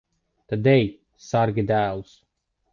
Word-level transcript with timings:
Tad 0.53 0.69
ej, 0.71 0.87
sargi 1.27 1.69
dēlus. 1.75 2.19